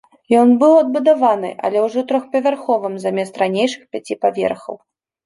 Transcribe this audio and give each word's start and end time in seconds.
Ён 0.43 0.47
быў 0.61 0.71
адбудаваны, 0.83 1.51
але 1.69 1.83
ўжо 1.87 2.03
трохпавярховым 2.11 2.97
замест 3.05 3.33
ранейшых 3.43 3.83
пяці 3.93 4.19
паверхаў. 4.25 4.75